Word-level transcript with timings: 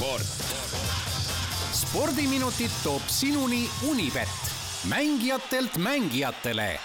spordirapport. 0.00 0.24
spordiminutid 1.76 2.72
toob 2.82 3.02
sinuni 3.12 3.66
Unibet, 3.90 4.28
mängijatelt 4.88 5.76
mängijatele. 5.76 6.78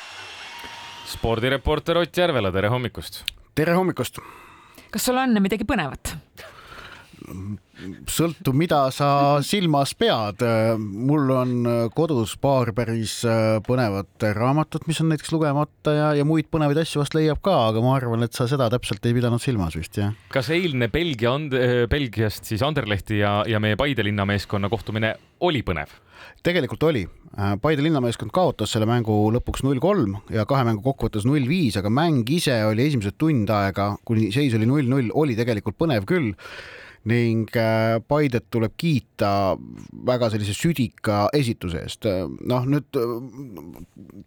spordireporter 1.07 1.97
Ott 1.97 2.17
Järvela, 2.17 2.51
tere 2.51 2.67
hommikust! 2.67 3.23
tere 3.55 3.73
hommikust! 3.73 4.19
kas 4.91 5.05
sul 5.05 5.17
on 5.17 5.39
midagi 5.41 5.63
põnevat? 5.63 6.15
Sõltub, 8.09 8.55
mida 8.57 8.85
sa 8.95 9.09
silmas 9.45 9.93
pead. 9.97 10.43
mul 10.79 11.31
on 11.35 11.51
kodus 11.95 12.35
paar 12.41 12.71
päris 12.77 13.17
põnevat 13.67 14.27
raamatut, 14.37 14.87
mis 14.87 15.01
on 15.01 15.11
näiteks 15.11 15.33
lugemata 15.35 15.95
ja, 15.95 16.07
ja 16.19 16.27
muid 16.27 16.49
põnevaid 16.51 16.79
asju 16.83 17.03
vast 17.03 17.17
leiab 17.17 17.41
ka, 17.45 17.57
aga 17.71 17.83
ma 17.83 17.95
arvan, 17.97 18.23
et 18.23 18.37
sa 18.37 18.47
seda 18.49 18.69
täpselt 18.73 19.05
ei 19.05 19.17
pidanud 19.17 19.43
silmas 19.43 19.75
vist, 19.77 19.99
jah? 19.99 20.15
kas 20.33 20.49
eilne 20.55 20.89
Belgia, 20.93 21.35
Belgiast 21.91 22.47
siis 22.47 22.63
Anderlehti 22.65 23.19
ja, 23.21 23.41
ja 23.49 23.61
meie 23.63 23.77
Paide 23.79 24.05
linnameeskonna 24.07 24.71
kohtumine 24.71 25.15
oli 25.45 25.65
põnev? 25.65 25.91
tegelikult 26.45 26.83
oli. 26.87 27.03
Paide 27.61 27.83
linnameeskond 27.83 28.31
kaotas 28.35 28.71
selle 28.71 28.87
mängu 28.87 29.13
lõpuks 29.35 29.65
null 29.65 29.81
kolm 29.83 30.15
ja 30.31 30.45
kahe 30.47 30.63
mängu 30.67 30.85
kokkuvõttes 30.85 31.25
null 31.27 31.43
viis, 31.49 31.75
aga 31.79 31.91
mäng 31.91 32.29
ise 32.31 32.55
oli 32.69 32.85
esimesed 32.87 33.17
tund 33.19 33.51
aega, 33.51 33.91
kuni 34.07 34.29
seis 34.31 34.55
oli 34.55 34.67
null 34.69 34.87
null, 34.87 35.11
oli 35.11 35.35
tegelikult 35.37 35.77
põnev 35.81 36.07
küll 36.07 36.31
ning 37.09 37.49
äh, 37.57 37.99
Paidet 38.07 38.47
tuleb 38.53 38.73
kiita 38.77 39.55
väga 40.05 40.29
sellise 40.33 40.55
südika 40.57 41.25
esituse 41.35 41.83
eest. 41.85 42.07
noh, 42.49 42.65
nüüd 42.69 42.97
äh, 42.97 43.13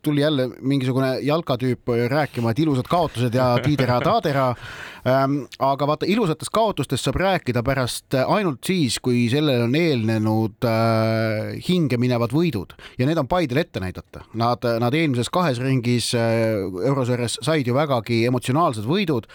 tuli 0.03 0.23
jälle 0.23 0.49
mingisugune 0.61 1.19
jalkatüüp 1.27 1.91
rääkima, 2.11 2.53
et 2.53 2.63
ilusad 2.63 2.89
kaotused 2.91 3.35
ja 3.35 3.51
tiidera-taadera. 3.65 4.53
Ähm, 5.09 5.41
aga 5.63 5.87
vaata, 5.89 6.07
ilusatest 6.11 6.53
kaotustest 6.53 7.07
saab 7.07 7.17
rääkida 7.23 7.63
pärast 7.65 8.15
ainult 8.19 8.67
siis, 8.67 8.99
kui 9.03 9.27
sellele 9.33 9.65
on 9.67 9.75
eelnenud 9.79 10.67
äh, 10.69 11.59
hinge 11.69 11.99
minevad 11.99 12.35
võidud 12.35 12.75
ja 12.99 13.07
need 13.09 13.19
on 13.19 13.31
Paidel 13.31 13.63
ette 13.63 13.83
näidata. 13.83 14.25
Nad, 14.39 14.67
nad 14.83 14.95
eelmises 14.95 15.31
kahes 15.33 15.63
ringis 15.63 16.13
eurosarjas 16.15 17.39
said 17.43 17.67
ju 17.67 17.75
vägagi 17.75 18.21
emotsionaalsed 18.29 18.87
võidud 18.87 19.27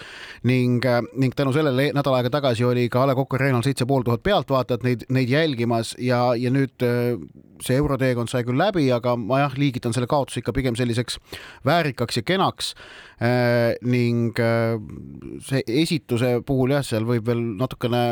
ning, 0.48 0.86
ning 1.20 1.36
tänu 1.36 1.56
sellele 1.56 1.90
nädal 1.96 2.20
aega 2.20 2.32
tagasi 2.38 2.68
oli 2.68 2.88
ka 2.92 3.04
A 3.04 3.10
Le 3.10 3.18
Coq 3.18 3.33
Coca 3.34 3.44
Arena'l 3.44 3.64
seitse 3.66 3.86
pool 3.90 4.04
tuhat 4.06 4.22
pealtvaatajat 4.24 4.84
neid, 4.86 5.06
neid 5.14 5.32
jälgimas 5.32 5.94
ja, 6.02 6.36
ja 6.38 6.52
nüüd 6.54 6.84
äh, 6.86 7.16
see 7.64 7.78
euroteekond 7.80 8.30
sai 8.30 8.44
küll 8.46 8.60
läbi, 8.60 8.86
aga 8.94 9.16
ma 9.18 9.42
jah, 9.44 9.56
liigitan 9.58 9.96
selle 9.96 10.08
kaotuse 10.12 10.44
ikka 10.44 10.54
pigem 10.54 10.78
selliseks 10.78 11.18
väärikaks 11.66 12.20
ja 12.20 12.26
kenaks 12.28 12.74
äh,. 13.18 13.74
ning 13.82 14.38
äh, 14.40 14.78
see 15.42 15.64
esituse 15.82 16.36
puhul 16.46 16.76
jah, 16.76 16.86
seal 16.86 17.08
võib 17.10 17.26
veel 17.28 17.42
natukene 17.58 18.06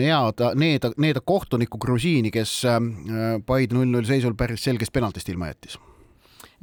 neada, 0.00 0.54
needa, 0.56 0.94
needa 0.96 1.20
kohtuniku 1.20 1.80
Grusiini, 1.82 2.32
kes 2.32 2.56
äh, 2.68 2.80
Paide 3.46 3.76
null-null 3.76 4.08
seisul 4.08 4.36
päris 4.38 4.64
selgest 4.64 4.94
penaltist 4.94 5.28
ilma 5.28 5.52
jättis 5.52 5.78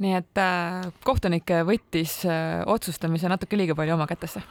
nii 0.02 0.14
et 0.18 0.40
äh, 0.42 0.88
kohtunik 1.06 1.50
võttis 1.66 2.20
äh, 2.26 2.62
otsustamise 2.66 3.30
natuke 3.30 3.58
liiga 3.58 3.78
palju 3.78 3.98
oma 3.98 4.06
kätesse 4.10 4.42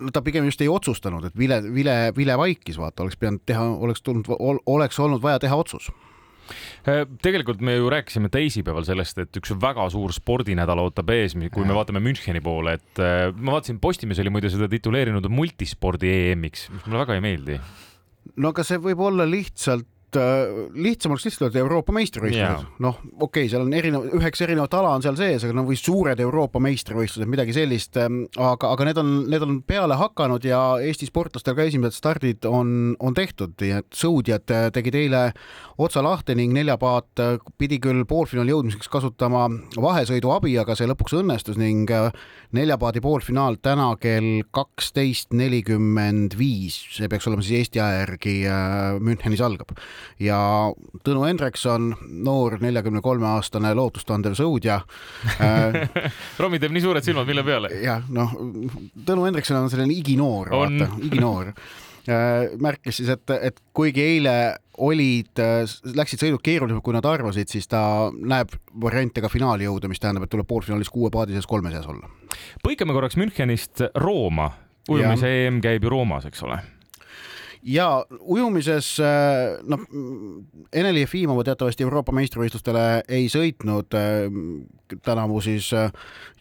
no 0.00 0.12
ta 0.14 0.22
pigem 0.24 0.46
just 0.48 0.62
ei 0.64 0.70
otsustanud, 0.72 1.26
et 1.28 1.36
vile, 1.38 1.60
vile, 1.74 1.96
vile 2.16 2.38
vaikis, 2.38 2.78
vaata, 2.80 3.04
oleks 3.04 3.18
pidanud 3.20 3.44
teha, 3.46 3.66
oleks 3.86 4.02
tulnud, 4.02 4.30
oleks 4.66 4.98
olnud 5.02 5.22
vaja 5.22 5.42
teha 5.42 5.58
otsus 5.58 5.90
äh, 6.88 7.04
tegelikult 7.22 7.62
me 7.64 7.76
ju 7.76 7.90
rääkisime 7.92 8.30
teisipäeval 8.32 8.86
sellest, 8.88 9.22
et 9.22 9.40
üks 9.40 9.54
väga 9.62 9.88
suur 9.92 10.14
spordinädal 10.14 10.82
ootab 10.82 11.12
ees, 11.14 11.36
kui 11.54 11.68
me 11.68 11.76
vaatame 11.76 12.02
Müncheni 12.04 12.42
poole, 12.44 12.76
et 12.80 13.02
äh, 13.02 13.30
ma 13.36 13.56
vaatasin, 13.58 13.80
Postimees 13.82 14.20
oli 14.22 14.34
muide 14.34 14.52
seda 14.52 14.68
tituleerinud 14.72 15.28
multispordi 15.32 16.12
EM-iks, 16.32 16.68
mis 16.74 16.86
mulle 16.86 17.04
väga 17.04 17.18
ei 17.18 17.24
meeldi. 17.24 17.58
no 18.36 18.52
aga 18.54 18.66
see 18.66 18.80
võib 18.82 19.02
olla 19.04 19.28
lihtsalt 19.28 19.88
Äh, 20.16 20.68
lihtsam 20.74 21.14
oleks 21.14 21.24
lihtsalt 21.24 21.54
Euroopa 21.56 21.92
meistrivõistlused, 21.96 22.66
noh, 22.84 22.98
okei 23.00 23.46
okay,, 23.46 23.48
seal 23.48 23.62
on 23.64 23.72
erinev, 23.76 24.04
üheksa 24.18 24.44
erinevat 24.44 24.74
ala 24.76 24.90
on 24.98 25.04
seal 25.04 25.16
sees, 25.16 25.46
aga 25.46 25.56
no 25.56 25.64
või 25.64 25.78
suured 25.80 26.20
Euroopa 26.20 26.60
meistrivõistlused, 26.60 27.30
midagi 27.32 27.54
sellist, 27.56 27.96
ähm, 28.00 28.22
aga, 28.36 28.74
aga 28.74 28.88
need 28.88 29.00
on, 29.00 29.12
need 29.32 29.46
on 29.46 29.58
peale 29.64 29.96
hakanud 29.96 30.44
ja 30.44 30.60
Eesti 30.84 31.08
sportlastel 31.08 31.56
ka 31.56 31.64
esimesed 31.64 31.96
stardid 31.96 32.44
on, 32.48 32.92
on 33.00 33.16
tehtud. 33.16 33.56
Ja 33.64 33.80
sõudjad 33.88 34.52
äh, 34.52 34.66
tegid 34.74 34.98
eile 35.00 35.22
otsa 35.80 36.04
lahti 36.04 36.36
ning 36.36 36.52
neljapaat 36.56 37.24
äh, 37.24 37.32
pidi 37.60 37.80
küll 37.82 38.04
poolfinaali 38.08 38.52
jõudmiseks 38.52 38.92
kasutama 38.92 39.46
vahesõidu 39.80 40.34
abi, 40.34 40.58
aga 40.60 40.76
see 40.76 40.90
lõpuks 40.90 41.16
õnnestus 41.22 41.60
ning 41.60 41.88
neljapaadi 42.52 43.00
poolfinaal 43.00 43.56
täna 43.64 43.88
kell 44.02 44.44
kaksteist 44.52 45.32
nelikümmend 45.36 46.36
viis, 46.36 46.76
see 46.98 47.08
peaks 47.08 47.30
olema 47.30 47.44
siis 47.44 47.62
Eesti 47.62 47.80
aja 47.80 48.02
järgi 48.02 48.38
Münchenis 49.00 49.40
algab 49.44 49.72
ja 50.22 50.40
Tõnu 51.04 51.26
Hendrikson, 51.26 51.92
noor 52.24 52.58
neljakümne 52.62 53.02
kolme 53.04 53.28
aastane 53.34 53.74
lootustandev 53.74 54.36
sõudja 54.38 54.80
Romi 56.42 56.60
teeb 56.62 56.74
nii 56.74 56.84
suured 56.84 57.06
silmad, 57.06 57.28
mille 57.28 57.44
peale? 57.46 57.72
jah, 57.84 58.04
noh, 58.12 58.34
Tõnu 59.06 59.28
Hendrikson 59.28 59.62
on 59.62 59.72
selline 59.72 59.94
iginoor, 59.94 60.52
vaata, 60.52 60.90
iginoor 61.02 61.54
märkis 62.58 62.96
siis, 62.98 63.12
et, 63.14 63.30
et 63.30 63.60
kuigi 63.74 64.02
eile 64.02 64.34
olid, 64.82 65.38
läksid 65.94 66.22
sõidud 66.22 66.42
keerulisemalt, 66.42 66.84
kui 66.84 66.96
nad 66.96 67.06
arvasid, 67.06 67.50
siis 67.52 67.68
ta 67.70 68.10
näeb 68.12 68.54
variante 68.82 69.22
ka 69.22 69.30
finaali 69.30 69.68
jõuda, 69.68 69.90
mis 69.90 70.02
tähendab, 70.02 70.26
et 70.26 70.32
tuleb 70.32 70.48
poolfinaalis 70.48 70.90
kuue 70.90 71.12
paadi 71.14 71.36
sees 71.36 71.46
kolme 71.46 71.70
seas 71.74 71.86
olla. 71.86 72.10
põikame 72.64 72.96
korraks 72.96 73.18
Münchenist 73.20 73.84
Rooma. 73.94 74.50
ujumise 74.90 75.30
EM 75.46 75.60
käib 75.62 75.84
ju 75.84 75.92
Roomas, 75.92 76.26
eks 76.26 76.42
ole 76.42 76.58
ja 77.62 78.04
ujumises 78.20 78.96
äh, 79.00 79.58
noh, 79.62 79.80
Eneli 80.72 81.04
Jefimova 81.04 81.44
teatavasti 81.46 81.86
Euroopa 81.86 82.14
meistrivõistlustele 82.16 83.02
ei 83.08 83.28
sõitnud. 83.32 83.94
Äh, 83.94 84.30
tänavu 85.06 85.38
siis 85.40 85.70
äh, 85.72 85.86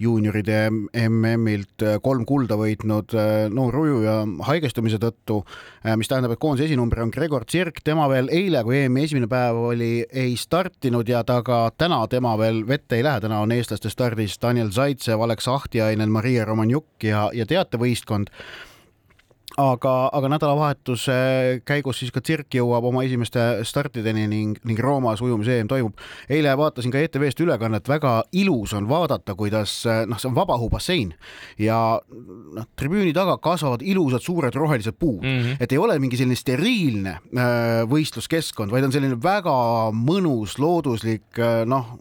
juunioride 0.01 0.65
MM-ilt 1.07 1.85
kolm 2.03 2.25
kulda 2.27 2.57
võitnud 2.59 3.13
noor 3.53 3.77
ujuja 3.79 4.15
haigestumise 4.43 4.97
tõttu, 4.99 5.37
mis 5.95 6.11
tähendab, 6.11 6.33
et 6.35 6.41
koondise 6.41 6.67
esinumber 6.67 6.99
on 7.05 7.13
Gregor 7.15 7.45
Tsirk, 7.47 7.79
tema 7.85 8.09
veel 8.11 8.27
eile, 8.33 8.65
kui 8.67 8.81
EM-i 8.81 9.05
esimene 9.07 9.29
päev 9.31 9.61
oli, 9.69 9.91
ei 10.11 10.33
startinud 10.35 11.07
ja 11.07 11.21
ta 11.23 11.39
ka 11.47 11.61
täna 11.79 12.01
tema 12.11 12.33
veel 12.41 12.65
vette 12.67 12.99
ei 12.99 13.05
lähe, 13.07 13.23
täna 13.23 13.39
on 13.45 13.55
eestlaste 13.55 13.93
stardis 13.93 14.35
Daniel 14.41 14.73
Zaitsev, 14.75 15.23
Alex 15.23 15.47
Ahtiainen, 15.47 16.11
Maria 16.11 16.43
Romanjuk 16.49 17.07
ja, 17.07 17.29
ja 17.31 17.47
teatevõistkond 17.47 18.33
aga, 19.59 19.93
aga 20.13 20.29
nädalavahetuse 20.31 21.15
käigus 21.67 21.99
siis 22.01 22.11
ka 22.13 22.21
tsirk 22.23 22.55
jõuab 22.55 22.85
oma 22.87 23.03
esimeste 23.03 23.41
startideni 23.67 24.27
ning, 24.31 24.59
ning 24.67 24.79
Roomas 24.79 25.21
ujumise 25.23 25.59
EM 25.59 25.69
toimub. 25.71 25.97
eile 26.29 26.53
vaatasin 26.57 26.93
ka 26.93 27.01
ETV-st 27.01 27.43
ülekannet, 27.43 27.89
väga 27.89 28.13
ilus 28.31 28.73
on 28.77 28.87
vaadata, 28.89 29.35
kuidas 29.35 29.81
noh, 30.07 30.19
see 30.21 30.29
on 30.29 30.37
vabaõhubassein 30.37 31.13
ja 31.59 31.79
noh, 32.55 32.69
tribüüni 32.79 33.13
taga 33.15 33.37
kasvavad 33.41 33.83
ilusad 33.83 34.23
suured 34.23 34.55
rohelised 34.55 34.95
puud 34.99 35.23
mm, 35.23 35.39
-hmm. 35.41 35.57
et 35.59 35.71
ei 35.71 35.81
ole 35.81 35.99
mingi 35.99 36.19
selline 36.19 36.39
steriilne 36.39 37.17
äh, 37.17 37.83
võistluskeskkond, 37.89 38.71
vaid 38.71 38.87
on 38.87 38.95
selline 38.95 39.19
väga 39.23 39.91
mõnus, 39.95 40.57
looduslik 40.59 41.39
äh, 41.39 41.65
noh. 41.65 41.97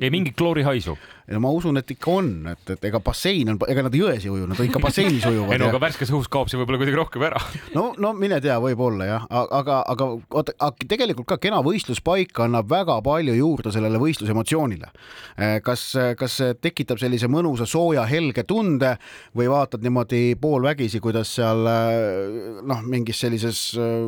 ei 0.00 0.10
mingit 0.10 0.36
kloorihaisu 0.36 0.96
ja 1.32 1.40
ma 1.42 1.50
usun, 1.54 1.78
et 1.80 1.90
ikka 1.94 2.10
on, 2.12 2.30
et, 2.52 2.62
et 2.74 2.84
ega 2.88 3.00
bassein 3.04 3.52
on, 3.52 3.58
ega 3.70 3.84
nad 3.86 3.94
jões 3.96 4.24
ei 4.24 4.32
uju, 4.32 4.46
nad 4.50 4.60
ikka 4.60 4.80
basseinis 4.82 5.24
ujuvad. 5.28 5.54
ei 5.54 5.60
no 5.62 5.70
aga 5.72 5.80
värskes 5.82 6.12
õhus 6.12 6.28
kaob 6.32 6.50
see 6.50 6.60
võib-olla 6.60 6.80
kuidagi 6.82 6.98
rohkem 6.98 7.24
ära. 7.28 7.40
no, 7.76 7.84
no 8.02 8.12
mine 8.18 8.40
tea, 8.44 8.58
võib-olla 8.62 9.08
jah, 9.08 9.26
aga, 9.30 9.80
aga 9.92 10.08
oota, 10.18 10.70
tegelikult 10.84 11.28
ka 11.32 11.38
kena 11.42 11.62
võistluspaik 11.64 12.42
annab 12.44 12.68
väga 12.70 12.98
palju 13.04 13.36
juurde 13.36 13.72
sellele 13.74 14.00
võistlusemotsioonile. 14.02 14.92
Eh, 15.36 15.56
kas, 15.64 15.86
kas 16.18 16.38
tekitab 16.62 17.00
sellise 17.02 17.30
mõnusa 17.32 17.66
sooja 17.68 18.04
helge 18.10 18.44
tunde 18.48 18.94
või 19.38 19.48
vaatad 19.52 19.84
niimoodi 19.84 20.36
poolvägisi, 20.40 21.00
kuidas 21.04 21.32
seal 21.38 21.64
eh, 21.70 22.60
noh, 22.68 22.84
mingis 22.84 23.22
sellises 23.24 23.64
eh, 23.80 24.06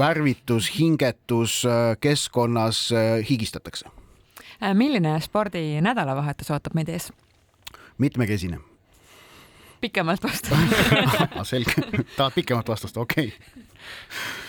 värvitus, 0.00 0.72
hingetus 0.78 1.60
keskkonnas 2.00 2.88
higistatakse 3.26 4.05
milline 4.74 5.20
spordinädalavahetus 5.20 6.50
ootab 6.50 6.74
meid 6.74 6.88
ees? 6.88 7.12
mitmekesine. 7.98 8.58
pikemalt 9.80 10.22
vastata 10.22 11.44
selge, 11.52 11.74
tahad 12.16 12.32
pikemat 12.34 12.68
vastust, 12.68 12.96
okei 12.96 13.26
okay 13.26 13.38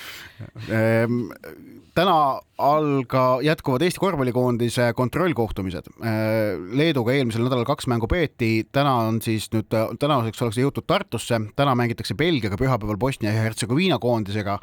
täna 1.98 2.40
alga, 2.58 3.24
jätkuvad 3.42 3.82
Eesti 3.82 4.00
korvpallikoondise 4.00 4.92
kontrollkohtumised. 4.98 5.90
Ehm, 5.98 6.68
Leeduga 6.78 7.14
eelmisel 7.16 7.46
nädalal 7.46 7.66
kaks 7.66 7.88
mängu 7.90 8.10
peeti, 8.10 8.68
täna 8.72 8.94
on 9.08 9.18
siis 9.22 9.48
nüüd, 9.54 9.74
tänaseks 10.00 10.42
ollakse 10.42 10.62
jõutud 10.62 10.86
Tartusse, 10.90 11.40
täna 11.58 11.74
mängitakse 11.78 12.18
Belgiaga, 12.18 12.60
pühapäeval 12.60 13.00
Bosnia 13.02 13.34
ja 13.34 13.48
Hertsegoviina 13.48 13.98
koondisega. 14.02 14.60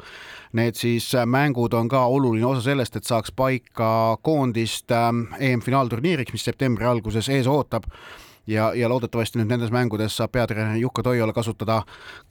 Need 0.55 0.79
siis 0.79 1.09
mängud 1.27 1.75
on 1.75 1.91
ka 1.91 2.05
oluline 2.07 2.47
osa 2.47 2.63
sellest, 2.69 2.95
et 2.95 3.07
saaks 3.07 3.35
paika 3.35 3.89
koondist 4.23 4.91
EM-finaalturniiriks, 4.91 6.35
mis 6.35 6.47
septembri 6.47 6.87
alguses 6.87 7.27
ees 7.35 7.51
ootab 7.51 7.89
ja, 8.47 8.69
ja 8.75 8.89
loodetavasti 8.89 9.39
nüüd 9.39 9.51
nendes 9.51 9.73
mängudes 9.73 10.15
saab 10.17 10.33
peatreener 10.35 10.77
Jukka 10.79 11.03
Toiala 11.05 11.33
kasutada 11.35 11.81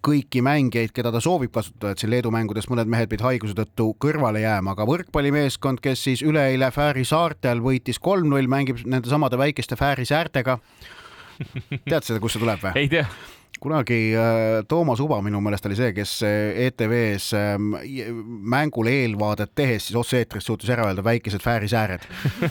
kõiki 0.04 0.42
mängijaid, 0.44 0.94
keda 0.94 1.12
ta 1.14 1.22
soovib 1.24 1.52
kasutada, 1.54 1.94
et 1.94 2.02
siin 2.02 2.12
Leedu 2.12 2.32
mängudes 2.34 2.68
mõned 2.70 2.90
mehed 2.90 3.10
pidid 3.10 3.26
haiguse 3.26 3.56
tõttu 3.58 3.90
kõrvale 4.02 4.44
jääma, 4.44 4.74
aga 4.74 4.88
võrkpallimeeskond, 4.88 5.82
kes 5.84 6.06
siis 6.08 6.24
üleeile 6.26 6.70
Fääri 6.74 7.04
saartel 7.08 7.62
võitis 7.64 8.00
kolm-null, 8.02 8.50
mängib 8.50 8.84
nende 8.86 9.10
samade 9.10 9.40
väikeste 9.40 9.78
Fääri 9.80 10.06
säärtega. 10.08 10.58
tead 11.90 12.04
seda, 12.06 12.20
kust 12.22 12.38
see 12.38 12.44
tuleb 12.44 12.62
või? 12.62 12.76
ei 12.84 12.90
tea 12.92 13.08
kunagi 13.60 14.14
äh, 14.16 14.64
Toomas 14.68 15.00
Uba 15.00 15.20
minu 15.24 15.40
meelest 15.44 15.66
oli 15.68 15.76
see, 15.78 15.92
kes 15.96 16.12
äh, 16.26 16.66
ETV-s 16.66 17.30
ähm, 17.38 17.74
mängule 18.50 18.92
eelvaadet 19.02 19.54
tehes 19.56 19.88
siis 19.88 19.98
otse-eetris 19.98 20.46
suutis 20.48 20.70
ära 20.74 20.86
öelda 20.88 21.04
väikesed 21.04 21.42
Fääri 21.42 21.68
sääred 21.70 22.04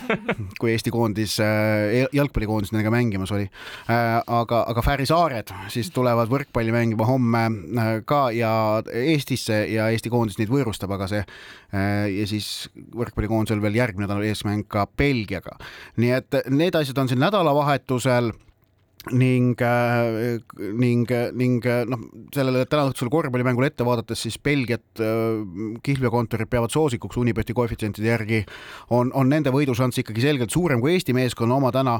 kui 0.60 0.74
Eesti 0.74 0.94
koondis, 0.94 1.38
äh, 1.44 2.06
jalgpallikoondis 2.16 2.74
nendega 2.74 2.94
mängimas 2.94 3.34
oli. 3.36 3.50
aga, 3.88 4.64
aga 4.68 4.86
Fääri 4.86 5.06
saared 5.10 5.52
siis 5.74 5.92
tulevad 5.94 6.32
võrkpalli 6.32 6.74
mängima 6.74 7.08
homme 7.08 7.44
ka 8.10 8.24
ja 8.36 8.54
Eestisse 8.94 9.64
ja 9.72 9.90
Eesti 9.94 10.12
koondis 10.14 10.40
neid 10.40 10.52
võõrustab, 10.52 10.94
aga 10.96 11.10
see 11.12 11.22
ja 11.74 12.26
siis 12.30 12.70
võrkpallikoondisel 12.96 13.62
veel 13.64 13.78
järgmine 13.80 14.08
nädal 14.08 14.24
eesmäng 14.28 14.68
ka 14.70 14.86
Belgiaga. 14.98 15.58
nii 15.98 16.16
et 16.16 16.42
need 16.54 16.76
asjad 16.78 17.00
on 17.02 17.10
siin 17.12 17.22
nädalavahetusel 17.24 18.32
ning, 19.12 19.60
äh, 19.60 20.40
ning, 20.80 21.10
ning 21.36 21.66
noh, 21.90 22.04
sellele 22.32 22.64
täna 22.72 22.86
õhtusele 22.88 23.12
korvpallimängule 23.12 23.68
ette 23.68 23.84
vaadates 23.84 24.22
siis 24.24 24.38
Belgiat 24.40 25.02
äh, 25.04 25.42
kihlveokontorid 25.84 26.48
peavad 26.52 26.72
soosikuks 26.72 27.20
Unibeti 27.20 27.56
koefitsientide 27.58 28.08
järgi, 28.08 28.40
on, 28.96 29.12
on 29.18 29.28
nende 29.32 29.52
võidušanss 29.52 30.00
ikkagi 30.00 30.24
selgelt 30.24 30.56
suurem 30.56 30.80
kui 30.84 30.94
Eesti 30.96 31.16
meeskonna 31.16 31.58
oma 31.58 31.74
täna, 31.76 31.98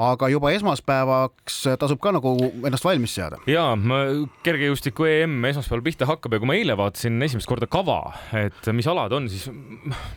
aga 0.00 0.30
juba 0.32 0.54
esmaspäevaks 0.56 1.58
tasub 1.80 2.00
ka 2.00 2.14
nagu 2.16 2.32
ennast 2.64 2.86
valmis 2.86 3.18
seada. 3.18 3.40
ja 3.50 3.68
kergejõustiku 4.46 5.08
EM 5.10 5.36
esmaspäeval 5.50 5.84
pihta 5.84 6.08
hakkab 6.08 6.38
ja 6.38 6.40
kui 6.40 6.48
ma 6.48 6.56
eile 6.56 6.78
vaatasin 6.78 7.20
esimest 7.28 7.50
korda 7.50 7.68
kava, 7.68 8.00
et 8.36 8.72
mis 8.72 8.88
alad 8.88 9.12
on, 9.16 9.28
siis 9.28 9.50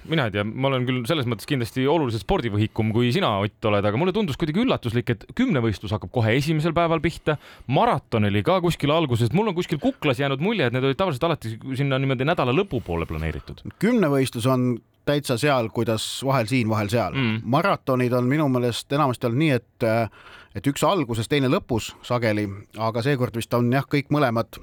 mina 0.08 0.30
ei 0.30 0.38
tea, 0.38 0.48
ma 0.48 0.72
olen 0.72 0.88
küll 0.88 1.04
selles 1.10 1.28
mõttes 1.28 1.50
kindlasti 1.50 1.84
oluliselt 1.90 2.24
spordivõhikum 2.24 2.96
kui 2.96 3.12
sina, 3.16 3.36
Ott, 3.40 3.64
oled, 3.70 3.86
aga 3.86 3.98
mulle 4.00 4.12
tundus 4.16 4.38
kuidagi 4.40 4.64
üllatuslik, 4.64 5.14
et 5.14 5.24
kümnevõistlus 5.38 5.94
hakkab 5.96 6.12
kohe 6.14 6.29
kohe 6.30 6.38
esimesel 6.38 6.74
päeval 6.74 7.02
pihta. 7.02 7.38
maraton 7.68 8.26
oli 8.30 8.44
ka 8.44 8.60
kuskil 8.62 8.92
alguses, 8.94 9.32
mul 9.34 9.50
on 9.50 9.56
kuskil 9.58 9.80
kuklas 9.82 10.20
jäänud 10.20 10.42
mulje, 10.42 10.68
et 10.68 10.74
need 10.74 10.86
olid 10.86 10.98
tavaliselt 11.00 11.26
alati 11.26 11.56
sinna 11.76 12.00
niimoodi 12.00 12.28
nädala 12.28 12.54
lõpupoole 12.54 13.08
planeeritud. 13.10 13.64
kümnevõistlus 13.80 14.48
on 14.48 14.78
täitsa 15.06 15.40
seal, 15.42 15.72
kuidas 15.74 16.22
vahel 16.26 16.46
siin, 16.46 16.70
vahel 16.70 16.90
seal 16.90 17.16
mm.. 17.16 17.42
maratonid 17.50 18.14
on 18.14 18.30
minu 18.30 18.50
meelest 18.50 18.94
enamasti 18.94 19.30
olnud 19.30 19.42
nii, 19.42 19.56
et 19.58 19.88
et 20.58 20.68
üks 20.68 20.84
alguses, 20.84 21.28
teine 21.30 21.50
lõpus 21.50 21.94
sageli, 22.04 22.48
aga 22.78 23.02
seekord 23.06 23.36
vist 23.38 23.54
on 23.54 23.72
jah, 23.74 23.86
kõik 23.86 24.10
mõlemad 24.14 24.60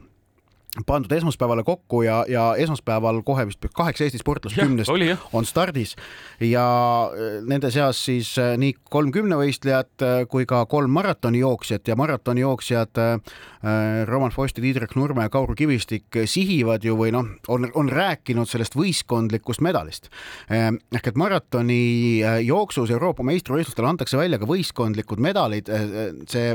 pandud 0.87 1.12
esmaspäevale 1.12 1.62
kokku 1.64 2.02
ja, 2.02 2.25
ja 2.28 2.55
esmaspäeval 2.56 3.23
kohe 3.25 3.46
vist 3.49 3.64
kaheksa 3.75 4.05
Eesti 4.05 4.20
sportlast 4.20 4.56
kümnest 4.56 4.90
on 5.32 5.46
stardis. 5.46 5.96
Ja 6.40 6.67
äh, 7.08 7.38
nende 7.46 7.70
seas 7.73 8.02
siis 8.05 8.34
äh, 8.38 8.55
nii 8.61 8.75
kolm 8.90 9.12
kümnevõistlejat 9.14 10.05
äh, 10.05 10.17
kui 10.28 10.46
ka 10.49 10.64
kolm 10.70 10.93
maratonijooksjat 10.96 11.88
ja 11.88 11.96
maratonijooksjad 11.96 13.05
Roman 14.06 14.31
Fosti, 14.31 14.62
Tiidrek 14.62 14.93
Nurme 14.94 15.25
ja 15.25 15.31
Kaur 15.32 15.50
Kivistik 15.58 16.14
sihivad 16.31 16.84
ju 16.87 16.94
või 16.99 17.11
noh, 17.14 17.26
on, 17.50 17.67
on 17.75 17.88
rääkinud 17.90 18.46
sellest 18.46 18.76
võistkondlikust 18.78 19.62
medalist. 19.64 20.06
ehk 20.49 21.08
et 21.11 21.19
maratoni 21.19 22.20
jooksus 22.46 22.93
Euroopa 22.94 23.26
meistrivõistlustel 23.26 23.88
antakse 23.88 24.19
välja 24.20 24.38
ka 24.38 24.46
võistkondlikud 24.46 25.23
medalid, 25.23 25.70
see 26.31 26.55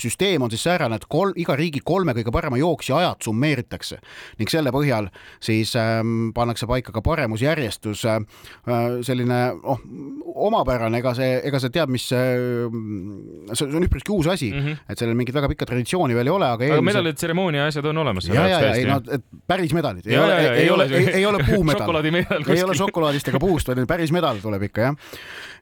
süsteem 0.00 0.42
on 0.42 0.52
siis 0.52 0.64
säärane, 0.66 0.98
et 1.00 1.06
kolm, 1.10 1.34
iga 1.40 1.56
riigi 1.58 1.82
kolme 1.84 2.14
kõige 2.16 2.32
parema 2.34 2.58
jooksja 2.60 2.98
ajad 3.02 3.26
summeeritakse 3.26 4.00
ning 4.38 4.50
selle 4.50 4.72
põhjal 4.74 5.10
siis 5.42 5.74
ähm, 5.80 6.30
pannakse 6.36 6.68
paika 6.70 6.92
ka 6.94 7.02
paremusjärjestus 7.04 8.04
äh,. 8.08 8.20
selline 9.04 9.40
noh, 9.60 9.80
omapärane, 10.34 10.98
ega 10.98 11.14
see, 11.16 11.38
ega 11.48 11.60
see 11.62 11.72
teab, 11.74 11.92
mis 11.92 12.06
äh, 12.14 12.34
see 13.54 13.68
on 13.68 13.86
üpriski 13.86 14.12
uus 14.14 14.28
asi 14.30 14.50
mm, 14.52 14.64
-hmm. 14.64 14.84
et 14.88 14.98
sellel 14.98 15.18
mingit 15.18 15.34
väga 15.34 15.50
pikka 15.52 15.68
traditsiooni 15.70 16.14
veel 16.14 16.30
ei 16.30 16.34
ole, 16.34 16.48
aga 16.48 16.64
eelmise... 16.64 16.80
aga 16.80 16.88
medalid, 16.90 17.20
tseremoonia 17.20 17.66
asjad 17.66 17.90
on 17.90 18.02
olemas. 18.04 18.28
ja, 18.28 18.46
ja, 18.48 18.60
ja 18.60 18.74
ei 18.74 18.86
no 18.88 19.00
päris 19.46 19.74
medalid, 19.74 20.06
ei 20.06 20.18
ole, 20.18 20.38
ei 20.54 20.70
ole, 20.70 20.88
ei 21.12 21.26
ole 21.26 21.44
puumedal 21.44 22.02
ei 22.54 22.62
ole 22.64 22.76
šokolaadist 22.78 23.28
ega 23.32 23.40
puust, 23.42 23.68
vaid 23.68 23.86
päris 23.88 24.12
medal 24.14 24.40
tuleb 24.42 24.68
ikka 24.68 24.88
jah. 24.88 24.96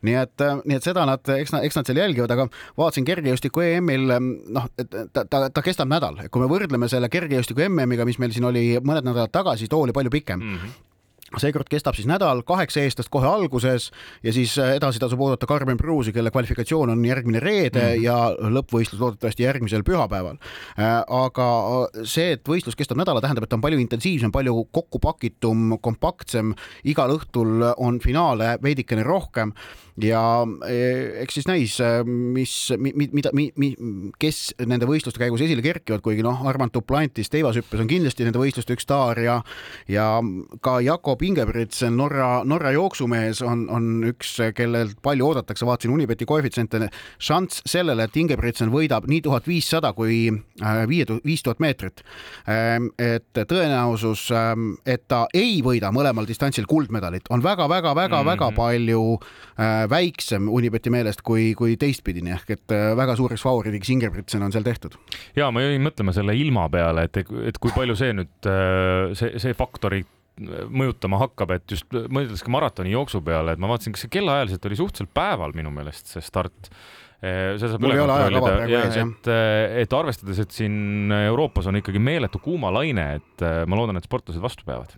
nii 0.07 0.17
et, 0.19 0.45
nii 0.65 0.79
et 0.79 0.87
seda 0.87 1.05
nad, 1.09 1.23
eks 1.37 1.55
nad, 1.55 1.67
eks 1.67 1.79
nad 1.79 1.89
seal 1.89 2.01
jälgivad, 2.03 2.33
aga 2.35 2.49
vaatasin 2.79 3.07
kergejõustiku 3.07 3.65
EM-il 3.67 4.17
noh, 4.57 4.69
ta, 5.13 5.25
ta, 5.25 5.43
ta 5.51 5.65
kestab 5.65 5.91
nädal, 5.91 6.19
kui 6.31 6.43
me 6.43 6.49
võrdleme 6.51 6.89
selle 6.91 7.11
kergejõustiku 7.13 7.67
MM-iga, 7.69 8.07
mis 8.09 8.21
meil 8.23 8.35
siin 8.35 8.49
oli 8.49 8.65
mõned 8.81 9.07
nädalad 9.07 9.33
tagasi, 9.35 9.69
too 9.71 9.85
oli 9.87 9.95
palju 9.97 10.13
pikem 10.15 10.41
mm. 10.41 10.57
-hmm 10.57 10.92
seekord 11.41 11.69
kestab 11.71 11.97
siis 11.97 12.09
nädal, 12.09 12.43
kaheksa 12.47 12.83
eestlast 12.83 13.11
kohe 13.13 13.29
alguses 13.29 13.91
ja 14.23 14.33
siis 14.35 14.55
äh, 14.61 14.77
edasi 14.79 15.01
tasub 15.03 15.21
oodata 15.21 15.47
Karmen 15.47 15.81
Pruusi, 15.81 16.13
kelle 16.13 16.31
kvalifikatsioon 16.31 16.93
on 16.95 17.05
järgmine 17.05 17.41
reede 17.41 17.83
mm 17.83 17.99
-hmm. 17.99 18.03
ja 18.03 18.17
lõppvõistlus 18.57 19.01
loodetavasti 19.01 19.43
järgmisel 19.43 19.83
pühapäeval. 19.83 20.37
Äh, 20.79 21.03
aga 21.09 21.49
see, 22.05 22.33
et 22.33 22.49
võistlus 22.49 22.77
kestab 22.77 22.99
nädala, 22.99 23.21
tähendab, 23.21 23.45
et 23.45 23.51
ta 23.51 23.57
on 23.57 23.65
palju 23.65 23.79
intensiivsem, 23.79 24.33
palju 24.33 24.65
kokkupakitum, 24.73 25.79
kompaktsem, 25.81 26.55
igal 26.85 27.11
õhtul 27.17 27.73
on 27.77 28.01
finaale 28.01 28.59
veidikene 28.63 29.03
rohkem 29.03 29.53
ja 30.01 30.47
eks 31.21 31.35
siis 31.35 31.47
näis, 31.49 31.77
mis, 32.07 32.55
mida, 32.79 33.31
mi, 33.37 33.51
kes 34.19 34.55
nende 34.65 34.89
võistluste 34.89 35.21
käigus 35.21 35.43
esile 35.45 35.63
kerkivad, 35.65 36.01
kuigi 36.05 36.25
noh, 36.25 36.41
Armand 36.49 36.73
Duplantis 36.75 37.31
teivashüppes 37.33 37.83
on 37.83 37.91
kindlasti 37.91 38.25
nende 38.25 38.41
võistluste 38.41 38.77
üks 38.77 38.87
staar 38.87 39.21
ja 39.21 39.41
ja 39.89 40.07
ka 40.65 40.79
Jakob 40.81 41.22
Ingebritsen, 41.23 41.97
Norra, 41.97 42.43
Norra 42.45 42.73
jooksumees 42.75 43.43
on, 43.47 43.65
on 43.71 43.89
üks, 44.11 44.35
kellelt 44.57 44.99
palju 45.03 45.29
oodatakse, 45.29 45.67
vaatasin 45.67 45.93
Unibeti 45.95 46.27
koefitsiente, 46.29 46.89
šanss 47.23 47.63
sellele, 47.69 48.07
et 48.07 48.17
Ingebritsen 48.19 48.73
võidab 48.73 49.07
nii 49.11 49.23
tuhat 49.25 49.47
viissada 49.49 49.93
kui 49.97 50.25
äh, 50.31 50.83
viie, 50.91 51.07
viis 51.25 51.45
tuhat 51.45 51.63
meetrit. 51.63 52.03
Ähm, 52.51 52.91
et 52.99 53.29
tõenäosus, 53.37 54.29
ähm, 54.37 54.73
et 54.87 55.07
ta 55.11 55.25
ei 55.35 55.61
võida 55.65 55.93
mõlemal 55.95 56.29
distantsil 56.29 56.67
kuldmedalit, 56.71 57.29
on 57.31 57.43
väga-väga-väga-väga 57.45 58.51
mm 58.51 58.55
-hmm. 58.55 58.57
palju 58.57 59.19
äh, 59.19 59.91
väiksem 59.91 60.49
Unibeti 60.49 60.91
meelest 60.91 61.23
kui, 61.23 61.53
kui 61.55 61.77
teistpidini 61.77 62.35
ehk 62.35 62.51
et 62.51 62.73
äh, 62.73 62.97
väga 62.97 63.17
suureks 63.17 63.43
favoriidiks 63.43 63.91
Ingebritsen 63.91 64.43
on 64.43 64.53
seal 64.53 64.65
tehtud. 64.65 64.95
ja 65.37 65.51
ma 65.51 65.61
jäin 65.61 65.83
mõtlema 65.83 66.13
selle 66.13 66.37
ilma 66.37 66.69
peale, 66.69 67.05
et, 67.05 67.17
et 67.17 67.59
kui 67.59 67.71
palju 67.75 67.97
see 67.97 68.13
nüüd 68.13 68.51
see, 69.15 69.39
see 69.39 69.55
faktori 69.55 70.05
mõjutama 70.41 71.21
hakkab, 71.27 71.55
et 71.59 71.77
just 71.77 71.87
mõeldes 71.93 72.43
ka 72.45 72.53
maratoni 72.53 72.95
jooksu 72.95 73.21
peale, 73.25 73.55
et 73.55 73.63
ma 73.63 73.71
vaatasin, 73.71 73.95
kas 73.95 74.07
see 74.07 74.15
kellaajaliselt 74.17 74.69
oli 74.69 74.79
suhteliselt 74.81 75.15
päeval 75.15 75.55
minu 75.57 75.73
meelest 75.75 76.13
see 76.15 76.25
start. 76.25 76.73
See 77.23 77.69
saab 77.71 77.85
üle 77.87 78.01
kontrollida, 78.01 78.81
et, 78.99 79.29
et 79.85 79.93
arvestades, 79.95 80.41
et 80.43 80.57
siin 80.57 81.13
Euroopas 81.21 81.69
on 81.71 81.79
ikkagi 81.79 82.01
meeletu 82.03 82.41
kuumalaine, 82.43 83.05
et 83.21 83.45
ma 83.71 83.79
loodan, 83.79 84.01
et 84.01 84.09
sportlased 84.09 84.43
vastu 84.43 84.67
peavad 84.67 84.97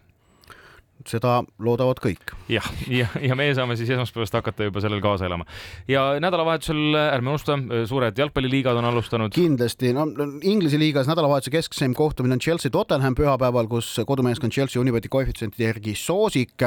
seda 1.08 1.42
loodavad 1.62 2.00
kõik. 2.02 2.32
jah, 2.48 2.66
ja, 2.88 3.06
ja, 3.14 3.20
ja 3.28 3.36
meie 3.38 3.54
saame 3.56 3.76
siis 3.76 3.90
esmaspäevast 3.92 4.36
hakata 4.38 4.68
juba 4.68 4.82
sellel 4.84 5.02
kaasa 5.04 5.26
elama. 5.28 5.46
ja 5.88 6.04
nädalavahetusel 6.22 6.96
ärme 6.96 7.32
unusta, 7.34 7.58
suured 7.88 8.18
jalgpalliliigad 8.18 8.78
on 8.80 8.88
alustanud. 8.88 9.32
kindlasti, 9.34 9.92
no 9.96 10.06
Inglise 10.42 10.78
liigas 10.80 11.08
nädalavahetuse 11.10 11.52
keskseim 11.54 11.94
kohtumine 11.94 12.38
on 12.38 12.42
Chelsea 12.42 12.70
Tottenham 12.70 13.16
pühapäeval, 13.18 13.68
kus 13.68 13.90
kodumeeskond 14.06 14.52
Chelsea 14.52 14.80
Unibeti 14.80 15.08
koefitsientide 15.12 15.68
järgi 15.68 15.94
soosik 15.98 16.66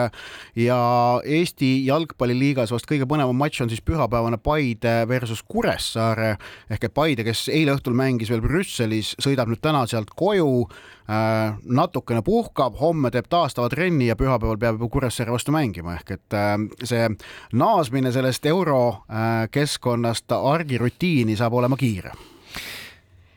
ja 0.56 0.82
Eesti 1.24 1.72
jalgpalliliigas 1.86 2.74
vast 2.76 2.90
kõige 2.90 3.08
põnevam 3.10 3.38
matš 3.38 3.64
on 3.66 3.72
siis 3.74 3.82
pühapäevane 3.86 4.38
Paide 4.44 5.00
versus 5.10 5.44
Kuressaare 5.44 6.36
ehk 6.70 6.90
et 6.90 6.94
Paide, 6.94 7.26
kes 7.28 7.48
eile 7.54 7.78
õhtul 7.78 7.98
mängis 7.98 8.32
veel 8.34 8.44
Brüsselis, 8.44 9.16
sõidab 9.24 9.50
nüüd 9.52 9.64
täna 9.64 9.86
sealt 9.90 10.14
koju 10.18 10.68
Äh, 11.08 11.54
natukene 11.64 12.20
puhkab, 12.20 12.76
homme 12.82 13.08
teeb 13.16 13.30
taastava 13.32 13.70
trenni 13.72 14.10
ja 14.10 14.17
pühapäeval 14.18 14.58
peab 14.62 14.80
juba 14.80 14.90
Kuressaare 14.94 15.32
vastu 15.32 15.54
mängima, 15.56 15.98
ehk 16.00 16.16
et 16.18 16.38
äh, 16.38 16.56
see 16.84 17.10
naasmine 17.54 18.12
sellest 18.12 18.46
eurokeskkonnast 18.46 20.32
äh, 20.32 20.50
argirutiini 20.54 21.38
saab 21.40 21.54
olema 21.62 21.78
kiire 21.80 22.16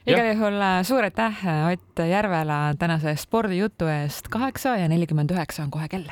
igal 0.06 0.30
juhul 0.32 0.62
suur 0.86 1.04
aitäh 1.04 1.44
Ott 1.72 2.02
Järvela 2.10 2.74
tänase 2.78 3.16
spordijutu 3.16 3.86
eest. 3.86 4.28
kaheksa 4.28 4.76
ja 4.76 4.88
nelikümmend 4.88 5.30
üheksa 5.30 5.62
on 5.62 5.70
kohe 5.70 5.88
kell. 5.88 6.08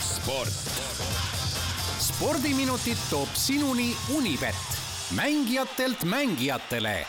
sport. 0.00 0.48
spordiminutid 1.98 2.98
toob 3.10 3.28
sinuni 3.34 3.96
Unibet, 4.16 4.78
mängijatelt 5.14 6.04
mängijatele 6.04 7.06